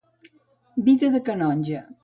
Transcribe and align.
Vida 0.89 1.11
de 1.17 1.23
canonge. 1.31 1.87